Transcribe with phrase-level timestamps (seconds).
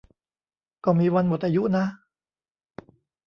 [0.85, 1.85] ก็มีวันหมดอายุนะ